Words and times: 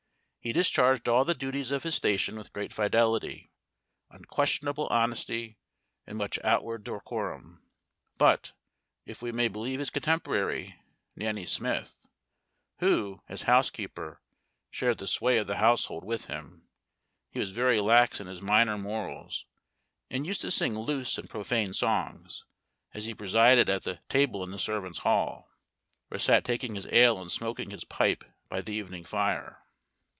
He 0.43 0.53
discharged 0.53 1.07
all 1.07 1.23
the 1.23 1.35
duties 1.35 1.69
of 1.69 1.83
his 1.83 1.93
station 1.93 2.35
with 2.35 2.51
great 2.51 2.73
fidelity, 2.73 3.51
unquestionable 4.09 4.87
honesty, 4.87 5.59
and 6.07 6.17
much 6.17 6.39
outward 6.43 6.83
decorum, 6.83 7.61
but, 8.17 8.51
if 9.05 9.21
we 9.21 9.31
may 9.31 9.47
believe 9.47 9.77
his 9.77 9.91
contemporary, 9.91 10.81
Nanny 11.15 11.45
Smith, 11.45 12.07
who, 12.79 13.21
as 13.29 13.43
housekeeper, 13.43 14.19
shared 14.71 14.97
the 14.97 15.05
sway 15.05 15.37
of 15.37 15.45
the 15.45 15.57
household 15.57 16.03
with 16.03 16.25
him, 16.25 16.67
he 17.29 17.37
was 17.37 17.51
very 17.51 17.79
lax 17.79 18.19
in 18.19 18.25
his 18.25 18.41
minor 18.41 18.79
morals, 18.79 19.45
and 20.09 20.25
used 20.25 20.41
to 20.41 20.49
sing 20.49 20.73
loose 20.75 21.19
and 21.19 21.29
profane 21.29 21.71
songs 21.71 22.45
as 22.95 23.05
he 23.05 23.13
presided 23.13 23.69
at 23.69 23.83
the 23.83 23.99
table 24.09 24.43
in 24.43 24.49
the 24.49 24.57
servants' 24.57 25.01
hall, 25.01 25.51
or 26.09 26.17
sat 26.17 26.43
taking 26.43 26.73
his 26.73 26.87
ale 26.87 27.21
and 27.21 27.31
smoking 27.31 27.69
his 27.69 27.83
pipe 27.83 28.23
by 28.49 28.59
the 28.59 28.73
evening 28.73 29.05
fire. 29.05 29.59